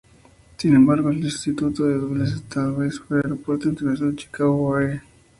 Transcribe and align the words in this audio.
Sin 0.57 0.73
embargo, 0.75 1.11
el 1.11 1.21
sustituto 1.29 1.85
de 1.85 1.93
Dulles 1.93 2.33
esta 2.33 2.65
vez 2.71 2.99
fue 2.99 3.17
el 3.19 3.25
Aeropuerto 3.25 3.69
Internacional 3.69 4.15
Chicago-O'Hare. 4.15 5.03